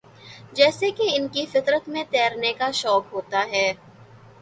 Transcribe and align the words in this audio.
جیسے 0.53 0.89
کہ 0.91 1.09
ان 1.13 1.27
کی 1.27 1.45
فطر 1.45 1.77
ت 1.85 1.89
میں 1.89 2.03
تیرنے 2.09 2.53
کا 2.53 2.71
شوق 2.71 3.13
ہوتا 3.13 3.45
ہے 3.51 3.71